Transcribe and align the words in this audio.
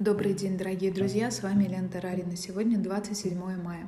Добрый 0.00 0.32
день, 0.32 0.56
дорогие 0.56 0.90
друзья, 0.90 1.30
с 1.30 1.42
вами 1.42 1.64
Лена 1.64 1.86
Тарарина. 1.86 2.34
Сегодня 2.34 2.78
27 2.78 3.62
мая. 3.62 3.86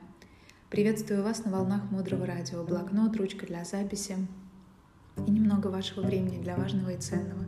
Приветствую 0.68 1.22
вас 1.22 1.46
на 1.46 1.50
волнах 1.50 1.90
Мудрого 1.90 2.26
Радио, 2.26 2.62
блокнот, 2.64 3.16
ручка 3.16 3.46
для 3.46 3.64
записи 3.64 4.18
и 5.16 5.30
немного 5.30 5.68
вашего 5.68 6.02
времени 6.02 6.36
для 6.42 6.54
важного 6.54 6.90
и 6.90 6.98
ценного. 6.98 7.46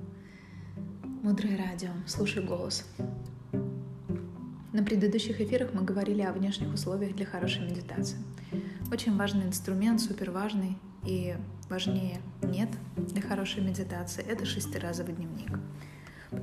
Мудрое 1.22 1.58
Радио, 1.58 1.90
слушай 2.06 2.42
голос. 2.42 2.86
На 4.72 4.82
предыдущих 4.82 5.42
эфирах 5.42 5.74
мы 5.74 5.82
говорили 5.82 6.22
о 6.22 6.32
внешних 6.32 6.72
условиях 6.72 7.14
для 7.16 7.26
хорошей 7.26 7.66
медитации. 7.66 8.16
Очень 8.90 9.18
важный 9.18 9.44
инструмент, 9.44 10.00
супер 10.00 10.30
важный 10.30 10.78
и 11.04 11.36
важнее 11.68 12.22
нет 12.40 12.70
для 12.96 13.20
хорошей 13.20 13.62
медитации– 13.62 14.25
это 14.26 14.46
шестиразовый 14.46 15.14
дневник– 15.14 15.50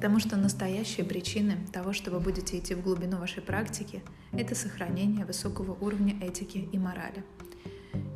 Потому 0.01 0.17
что 0.17 0.35
настоящие 0.35 1.05
причины 1.05 1.59
того, 1.71 1.93
что 1.93 2.09
вы 2.09 2.19
будете 2.19 2.57
идти 2.57 2.73
в 2.73 2.81
глубину 2.81 3.19
вашей 3.19 3.43
практики, 3.43 4.01
это 4.31 4.55
сохранение 4.55 5.25
высокого 5.25 5.77
уровня 5.79 6.17
этики 6.19 6.67
и 6.71 6.79
морали. 6.79 7.23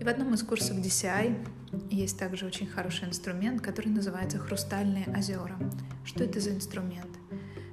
И 0.01 0.03
в 0.03 0.07
одном 0.07 0.33
из 0.33 0.41
курсов 0.41 0.77
DCI 0.79 1.47
есть 1.91 2.17
также 2.17 2.47
очень 2.47 2.65
хороший 2.65 3.07
инструмент, 3.07 3.61
который 3.61 3.89
называется 3.89 4.39
«Хрустальные 4.39 5.05
озера». 5.15 5.59
Что 6.03 6.23
это 6.23 6.39
за 6.39 6.55
инструмент? 6.55 7.19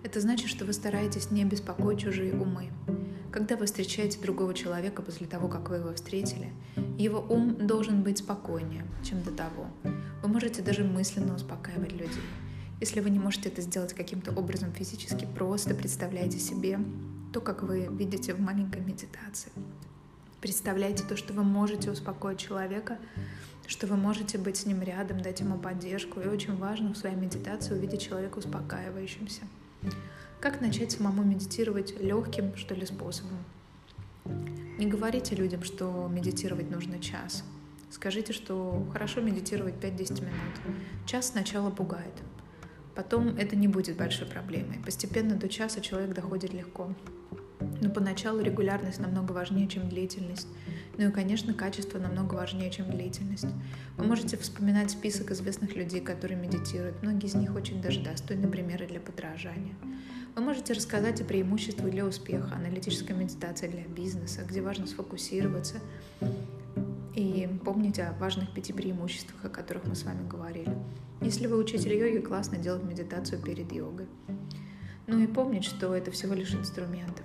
Это 0.05 0.21
значит, 0.21 0.51
что 0.51 0.67
вы 0.67 0.75
стараетесь 0.75 1.31
не 1.31 1.47
беспокоить 1.47 2.01
чужие 2.01 2.35
умы. 2.35 2.69
Когда 3.33 3.57
вы 3.57 3.65
встречаете 3.65 4.21
другого 4.21 4.53
человека 4.53 5.01
после 5.01 5.27
того, 5.27 5.49
как 5.49 5.71
вы 5.71 5.77
его 5.77 5.95
встретили, 5.95 6.53
его 6.99 7.19
ум 7.31 7.67
должен 7.67 8.03
быть 8.03 8.19
спокойнее, 8.19 8.85
чем 9.03 9.23
до 9.23 9.31
того. 9.31 9.69
Вы 10.23 10.29
можете 10.29 10.61
даже 10.61 10.85
мысленно 10.85 11.35
успокаивать 11.35 11.93
людей. 11.93 12.21
Если 12.83 12.99
вы 12.99 13.11
не 13.11 13.21
можете 13.21 13.49
это 13.49 13.63
сделать 13.63 13.95
каким-то 13.95 14.33
образом 14.33 14.73
физически, 14.73 15.25
просто 15.37 15.73
представляйте 15.73 16.41
себе 16.41 16.81
то, 17.33 17.41
как 17.41 17.63
вы 17.63 17.87
видите 17.93 18.35
в 18.35 18.41
маленькой 18.41 18.81
медитации. 18.81 19.53
Представляйте 20.41 21.05
то, 21.05 21.17
что 21.17 21.33
вы 21.33 21.45
можете 21.45 21.93
успокоить 21.93 22.41
человека, 22.41 22.99
что 23.69 23.87
вы 23.87 23.95
можете 23.95 24.37
быть 24.37 24.57
с 24.57 24.67
ним 24.67 24.83
рядом, 24.83 25.21
дать 25.21 25.39
ему 25.39 25.59
поддержку. 25.59 26.19
И 26.23 26.27
очень 26.27 26.57
важно 26.57 26.93
в 26.93 26.97
своей 26.97 27.15
медитации 27.15 27.73
увидеть 27.73 28.03
человека 28.03 28.39
успокаивающимся. 28.39 29.43
Как 30.41 30.61
начать 30.61 30.91
самому 30.91 31.23
медитировать 31.23 31.97
легким, 32.01 32.57
что 32.57 32.75
ли, 32.75 32.85
способом? 32.85 33.39
Не 34.25 34.87
говорите 34.87 35.37
людям, 35.37 35.63
что 35.63 36.11
медитировать 36.13 36.69
нужно 36.69 36.99
час. 36.99 37.45
Скажите, 37.91 38.33
что 38.33 38.85
хорошо 38.93 39.21
медитировать 39.21 39.75
5-10 39.75 40.15
минут. 40.23 40.77
Час 41.07 41.29
сначала 41.29 41.71
пугает, 41.71 42.15
Потом 42.95 43.37
это 43.37 43.57
не 43.57 43.69
будет 43.69 43.97
большой 43.97 44.27
проблемой. 44.27 44.79
Постепенно 44.85 45.35
до 45.35 45.49
часа 45.49 45.81
человек 45.81 46.15
доходит 46.15 46.53
легко. 46.53 46.95
Но 47.81 47.91
поначалу 47.91 48.41
регулярность 48.41 48.99
намного 48.99 49.33
важнее, 49.33 49.69
чем 49.69 49.89
длительность. 49.89 50.49
Ну 50.99 51.09
и, 51.09 51.13
конечно, 51.13 51.55
качество 51.55 51.99
намного 51.99 52.35
важнее, 52.35 52.71
чем 52.71 52.91
длительность. 52.91 53.47
Вы 53.97 54.05
можете 54.05 54.37
вспоминать 54.37 54.91
список 54.91 55.31
известных 55.31 55.75
людей, 55.77 56.01
которые 56.01 56.39
медитируют. 56.39 57.03
Многие 57.03 57.27
из 57.27 57.35
них 57.35 57.55
очень 57.55 57.81
даже 57.81 58.03
достойны 58.03 58.49
примеры 58.49 58.87
для 58.87 59.01
подражания. 59.01 59.75
Вы 60.35 60.43
можете 60.43 60.73
рассказать 60.73 61.21
о 61.21 61.25
преимуществах 61.25 61.91
для 61.91 62.07
успеха, 62.07 62.55
аналитической 62.55 63.13
медитации 63.13 63.69
для 63.69 63.83
бизнеса, 63.83 64.43
где 64.49 64.63
важно 64.63 64.87
сфокусироваться 64.87 65.77
и 67.15 67.49
помнить 67.65 67.99
о 67.99 68.13
важных 68.15 68.53
пяти 68.55 68.73
преимуществах, 68.73 69.45
о 69.45 69.49
которых 69.49 69.87
мы 69.87 69.95
с 69.95 70.05
вами 70.05 70.27
говорили. 70.27 70.77
Если 71.21 71.47
вы 71.47 71.57
учитель 71.57 71.95
йоги, 71.95 72.19
классно 72.19 72.59
делать 72.59 72.83
медитацию 72.83 73.41
перед 73.41 73.71
йогой. 73.73 74.07
Ну 75.07 75.19
и 75.19 75.27
помнить, 75.27 75.65
что 75.65 75.95
это 75.95 76.11
всего 76.11 76.35
лишь 76.35 76.55
инструмент. 76.55 77.23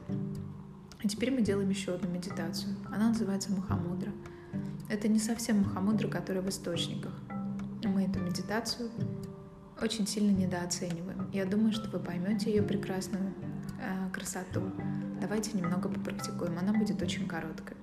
А 1.04 1.08
теперь 1.08 1.32
мы 1.32 1.42
делаем 1.42 1.70
еще 1.70 1.94
одну 1.94 2.10
медитацию. 2.10 2.76
Она 2.88 3.10
называется 3.10 3.52
Махамудра. 3.52 4.12
Это 4.90 5.08
не 5.08 5.20
совсем 5.20 5.60
Махамудра, 5.60 6.08
которая 6.08 6.44
в 6.44 6.50
источниках. 6.50 7.14
Мы 7.84 8.06
эту 8.06 8.20
медитацию 8.20 8.90
очень 9.82 10.08
сильно 10.08 10.32
недооцениваем. 10.32 11.30
Я 11.32 11.46
думаю, 11.46 11.72
что 11.72 11.90
вы 11.90 12.00
поймете 12.00 12.50
ее 12.50 12.64
прекрасную 12.64 13.34
э, 13.80 14.10
красоту. 14.12 14.64
Давайте 15.22 15.56
немного 15.56 15.88
попрактикуем. 15.88 16.58
Она 16.58 16.74
будет 16.74 17.02
очень 17.02 17.28
короткая. 17.28 17.78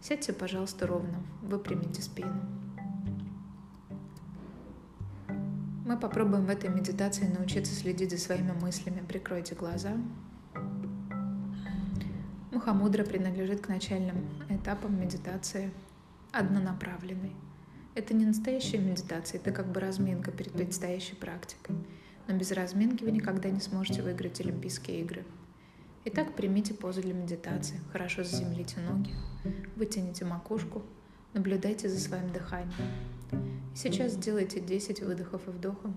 Сядьте, 0.00 0.32
пожалуйста, 0.32 0.86
ровно. 0.86 1.22
Выпрямите 1.42 2.02
спину. 2.02 2.40
Мы 5.86 5.96
попробуем 5.96 6.46
в 6.46 6.50
этой 6.50 6.68
медитации 6.68 7.26
научиться 7.26 7.72
следить 7.72 8.10
за 8.10 8.18
своими 8.18 8.52
мыслями. 8.52 9.04
Прикройте 9.06 9.54
глаза. 9.54 9.92
Мухамудра 12.50 13.04
принадлежит 13.04 13.60
к 13.60 13.68
начальным 13.68 14.26
этапам 14.48 15.00
медитации 15.00 15.70
однонаправленной. 16.32 17.36
Это 17.94 18.14
не 18.14 18.26
настоящая 18.26 18.78
медитация, 18.78 19.40
это 19.40 19.52
как 19.52 19.66
бы 19.70 19.80
разминка 19.80 20.30
перед 20.30 20.52
предстоящей 20.52 21.14
практикой. 21.14 21.76
Но 22.26 22.36
без 22.36 22.50
разминки 22.50 23.04
вы 23.04 23.12
никогда 23.12 23.48
не 23.50 23.60
сможете 23.60 24.02
выиграть 24.02 24.40
Олимпийские 24.40 25.00
игры. 25.02 25.24
Итак, 26.08 26.36
примите 26.36 26.72
позу 26.72 27.02
для 27.02 27.12
медитации. 27.12 27.80
Хорошо 27.90 28.22
заземлите 28.22 28.78
ноги, 28.78 29.10
вытяните 29.74 30.24
макушку, 30.24 30.82
наблюдайте 31.34 31.88
за 31.88 31.98
своим 31.98 32.32
дыханием. 32.32 32.72
Сейчас 33.74 34.12
сделайте 34.12 34.60
10 34.60 35.02
выдохов 35.02 35.48
и 35.48 35.50
вдохов, 35.50 35.90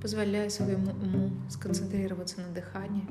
позволяя 0.00 0.48
своему 0.48 0.92
уму 0.92 1.32
сконцентрироваться 1.50 2.40
на 2.40 2.54
дыхании. 2.54 3.04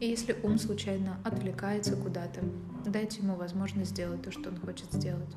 И 0.00 0.06
если 0.06 0.36
ум 0.42 0.58
случайно 0.58 1.20
отвлекается 1.22 1.94
куда-то, 1.94 2.40
дайте 2.84 3.20
ему 3.20 3.36
возможность 3.36 3.92
сделать 3.92 4.22
то, 4.22 4.32
что 4.32 4.48
он 4.50 4.58
хочет 4.58 4.92
сделать. 4.92 5.36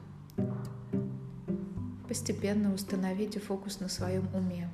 Постепенно 2.08 2.74
установите 2.74 3.40
фокус 3.40 3.80
на 3.80 3.88
своем 3.88 4.28
уме. 4.34 4.68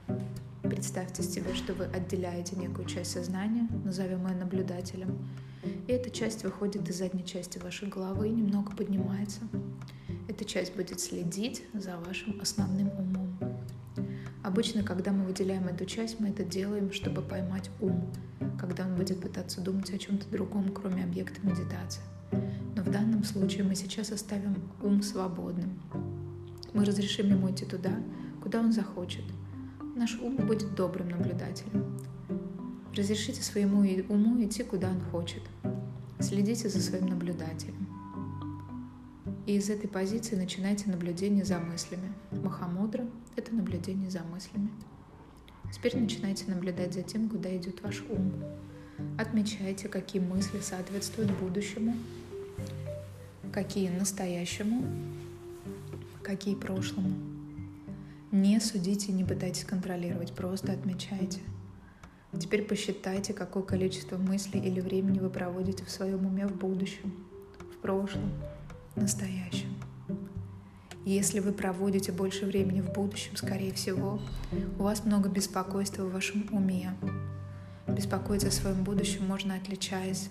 Представьте 0.63 1.21
себе, 1.21 1.53
что 1.53 1.73
вы 1.73 1.83
отделяете 1.83 2.55
некую 2.55 2.87
часть 2.87 3.11
сознания, 3.11 3.67
назовем 3.83 4.25
ее 4.25 4.35
наблюдателем, 4.35 5.17
и 5.63 5.91
эта 5.91 6.09
часть 6.09 6.43
выходит 6.43 6.87
из 6.89 6.97
задней 6.97 7.25
части 7.25 7.57
вашей 7.57 7.87
головы 7.87 8.29
и 8.29 8.31
немного 8.31 8.75
поднимается. 8.75 9.41
Эта 10.27 10.45
часть 10.45 10.75
будет 10.75 10.99
следить 10.99 11.63
за 11.73 11.97
вашим 11.97 12.39
основным 12.41 12.89
умом. 12.89 13.37
Обычно, 14.43 14.83
когда 14.83 15.11
мы 15.11 15.25
выделяем 15.25 15.67
эту 15.67 15.85
часть, 15.85 16.19
мы 16.19 16.29
это 16.29 16.43
делаем, 16.43 16.91
чтобы 16.91 17.21
поймать 17.21 17.69
ум, 17.81 18.09
когда 18.59 18.85
он 18.85 18.95
будет 18.95 19.19
пытаться 19.19 19.61
думать 19.61 19.91
о 19.91 19.97
чем-то 19.97 20.29
другом, 20.29 20.69
кроме 20.69 21.03
объекта 21.03 21.45
медитации. 21.45 22.01
Но 22.75 22.83
в 22.83 22.89
данном 22.89 23.23
случае 23.23 23.63
мы 23.63 23.75
сейчас 23.75 24.11
оставим 24.11 24.55
ум 24.81 25.01
свободным. 25.01 25.79
Мы 26.73 26.85
разрешим 26.85 27.29
ему 27.29 27.51
идти 27.51 27.65
туда, 27.65 27.91
куда 28.41 28.59
он 28.59 28.71
захочет. 28.71 29.25
Наш 29.95 30.17
ум 30.19 30.37
будет 30.37 30.73
добрым 30.75 31.09
наблюдателем. 31.09 31.99
Разрешите 32.95 33.41
своему 33.41 33.79
уму 34.09 34.43
идти, 34.43 34.63
куда 34.63 34.89
он 34.89 35.01
хочет. 35.11 35.43
Следите 36.19 36.69
за 36.69 36.81
своим 36.81 37.07
наблюдателем. 37.07 37.87
И 39.45 39.55
из 39.55 39.69
этой 39.69 39.87
позиции 39.87 40.35
начинайте 40.35 40.89
наблюдение 40.89 41.45
за 41.45 41.59
мыслями. 41.59 42.11
Махамудра— 42.31 43.05
это 43.35 43.55
наблюдение 43.55 44.09
за 44.09 44.21
мыслями. 44.23 44.69
Теперь 45.71 45.97
начинайте 45.97 46.45
наблюдать 46.47 46.93
за 46.93 47.03
тем, 47.03 47.29
куда 47.29 47.55
идет 47.55 47.81
ваш 47.83 48.03
ум. 48.09 48.33
Отмечайте, 49.17 49.87
какие 49.87 50.21
мысли 50.21 50.59
соответствуют 50.59 51.31
будущему, 51.39 51.95
какие 53.51 53.89
настоящему, 53.89 54.83
какие 56.23 56.55
прошлому. 56.55 57.13
Не 58.31 58.59
судите, 58.59 59.11
не 59.11 59.23
пытайтесь 59.23 59.63
контролировать, 59.63 60.33
просто 60.33 60.73
отмечайте. 60.73 61.39
Теперь 62.37 62.63
посчитайте, 62.63 63.33
какое 63.33 63.63
количество 63.63 64.17
мыслей 64.17 64.59
или 64.61 64.81
времени 64.81 65.19
вы 65.19 65.29
проводите 65.29 65.83
в 65.83 65.89
своем 65.89 66.25
уме 66.25 66.45
в 66.45 66.55
будущем, 66.55 67.13
в 67.73 67.77
прошлом, 67.77 68.31
настоящем. 68.95 69.69
Если 71.05 71.39
вы 71.39 71.53
проводите 71.53 72.11
больше 72.11 72.45
времени 72.45 72.81
в 72.81 72.91
будущем, 72.93 73.35
скорее 73.35 73.73
всего, 73.73 74.19
у 74.77 74.83
вас 74.83 75.05
много 75.05 75.27
беспокойства 75.27 76.03
в 76.03 76.11
вашем 76.11 76.47
уме. 76.51 76.93
Беспокоиться 77.87 78.49
о 78.49 78.51
своем 78.51 78.83
будущем 78.83 79.25
можно, 79.25 79.55
отличаясь 79.55 80.29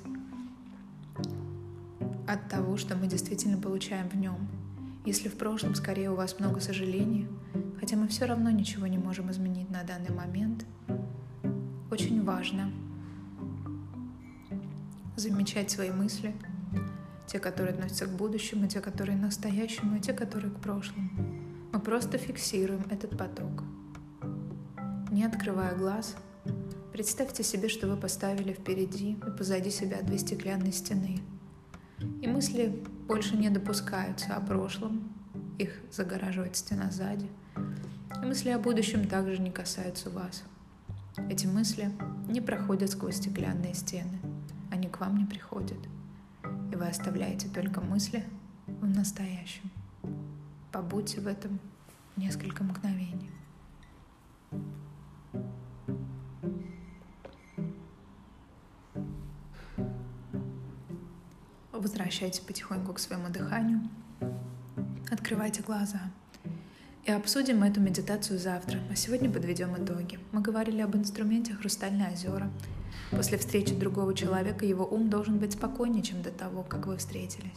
от 2.28 2.48
того, 2.48 2.76
что 2.76 2.94
мы 2.94 3.08
действительно 3.08 3.58
получаем 3.58 4.08
в 4.08 4.14
нем. 4.14 4.46
Если 5.04 5.28
в 5.28 5.36
прошлом 5.36 5.74
скорее 5.74 6.10
у 6.10 6.14
вас 6.14 6.38
много 6.38 6.60
сожалений, 6.60 7.26
хотя 7.80 7.96
мы 7.96 8.06
все 8.06 8.26
равно 8.26 8.50
ничего 8.50 8.86
не 8.86 8.98
можем 8.98 9.30
изменить 9.30 9.70
на 9.70 9.82
данный 9.82 10.14
момент, 10.14 10.64
очень 11.90 12.24
важно 12.24 12.70
замечать 15.16 15.70
свои 15.70 15.90
мысли– 15.90 16.34
те, 17.28 17.38
которые 17.38 17.74
относятся 17.74 18.06
к 18.06 18.16
будущему, 18.16 18.66
те, 18.66 18.80
которые 18.80 19.18
к 19.18 19.20
настоящему, 19.20 19.96
и 19.96 20.00
те, 20.00 20.14
которые 20.14 20.50
к 20.50 20.60
прошлому. 20.60 21.10
Мы 21.72 21.78
просто 21.78 22.16
фиксируем 22.16 22.84
этот 22.90 23.16
поток. 23.16 23.62
Не 25.10 25.24
открывая 25.24 25.76
глаз, 25.76 26.16
Представьте 26.90 27.44
себе, 27.44 27.68
что 27.68 27.86
вы 27.86 27.96
поставили 27.96 28.52
впереди 28.52 29.12
и 29.12 29.30
позади 29.30 29.70
себя 29.70 30.02
две 30.02 30.18
стеклянные 30.18 30.72
стены. 30.72 31.20
И 32.20 32.26
мысли 32.26 32.82
больше 33.06 33.36
не 33.36 33.50
допускаются 33.50 34.34
о 34.34 34.40
прошлом, 34.40 35.12
их 35.58 35.78
загораживает 35.92 36.56
стена 36.56 36.90
сзади. 36.90 37.28
И 38.20 38.26
мысли 38.26 38.50
о 38.50 38.58
будущем 38.58 39.06
также 39.06 39.40
не 39.40 39.52
касаются 39.52 40.10
вас. 40.10 40.42
Эти 41.30 41.46
мысли 41.46 41.90
не 42.28 42.40
проходят 42.40 42.90
сквозь 42.90 43.16
стеклянные 43.16 43.74
стены, 43.74 44.18
они 44.70 44.88
к 44.88 45.00
вам 45.00 45.16
не 45.18 45.24
приходят. 45.24 45.78
И 46.72 46.76
вы 46.76 46.86
оставляете 46.86 47.48
только 47.48 47.80
мысли 47.80 48.24
в 48.66 48.86
настоящем. 48.86 49.70
Побудьте 50.72 51.20
в 51.20 51.26
этом 51.26 51.58
несколько 52.16 52.64
мгновений. 52.64 53.30
Возвращайтесь 61.72 62.40
потихоньку 62.40 62.92
к 62.92 62.98
своему 62.98 63.28
дыханию. 63.28 63.88
Открывайте 65.10 65.62
глаза. 65.62 66.00
И 67.08 67.10
обсудим 67.10 67.62
эту 67.62 67.80
медитацию 67.80 68.38
завтра, 68.38 68.80
а 68.90 68.94
сегодня 68.94 69.30
подведем 69.30 69.74
итоги. 69.82 70.18
Мы 70.30 70.42
говорили 70.42 70.82
об 70.82 70.94
инструменте 70.94 71.54
«Хрустальные 71.54 72.12
озера». 72.12 72.50
После 73.10 73.38
встречи 73.38 73.74
другого 73.74 74.12
человека 74.14 74.66
его 74.66 74.84
ум 74.84 75.08
должен 75.08 75.38
быть 75.38 75.54
спокойнее, 75.54 76.02
чем 76.02 76.20
до 76.20 76.30
того, 76.30 76.62
как 76.62 76.86
вы 76.86 76.98
встретились. 76.98 77.54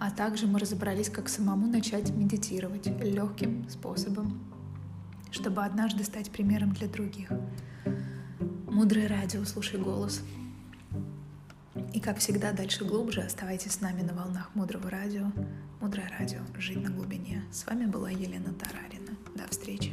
А 0.00 0.10
также 0.10 0.48
мы 0.48 0.58
разобрались, 0.58 1.08
как 1.08 1.28
самому 1.28 1.68
начать 1.68 2.10
медитировать 2.10 2.88
легким 3.00 3.68
способом, 3.68 4.40
чтобы 5.30 5.64
однажды 5.64 6.02
стать 6.02 6.32
примером 6.32 6.72
для 6.72 6.88
других. 6.88 7.28
Мудрое 8.66 9.06
радио, 9.06 9.44
слушай 9.44 9.78
голос. 9.78 10.20
И 11.92 12.00
как 12.00 12.18
всегда, 12.18 12.52
дальше 12.52 12.84
глубже 12.84 13.22
оставайтесь 13.22 13.72
с 13.72 13.80
нами 13.80 14.02
на 14.02 14.14
волнах 14.14 14.50
Мудрого 14.54 14.90
радио. 14.90 15.32
Мудрое 15.80 16.08
радио. 16.18 16.40
Жить 16.58 16.82
на 16.82 16.90
глубине. 16.90 17.44
С 17.52 17.66
вами 17.66 17.86
была 17.86 18.10
Елена 18.10 18.52
Тарарина. 18.52 19.16
До 19.34 19.48
встречи. 19.48 19.92